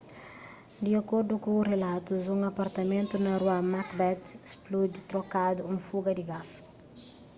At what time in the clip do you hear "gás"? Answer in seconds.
6.31-6.49